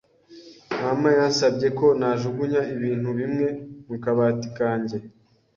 Mama 0.83 1.09
yansabye 1.17 1.67
ko 1.79 1.87
najugunya 1.99 2.61
ibintu 2.75 3.09
bimwe 3.19 3.47
mu 3.87 3.95
kabati 4.03 4.47
kanjye. 4.57 4.97